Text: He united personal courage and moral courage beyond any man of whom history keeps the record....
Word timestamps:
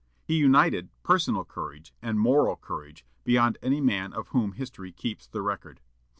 He 0.25 0.33
united 0.33 0.89
personal 1.03 1.45
courage 1.45 1.93
and 2.01 2.19
moral 2.19 2.55
courage 2.55 3.05
beyond 3.23 3.59
any 3.61 3.79
man 3.81 4.13
of 4.13 4.29
whom 4.29 4.53
history 4.53 4.91
keeps 4.91 5.27
the 5.27 5.43
record.... 5.43 5.79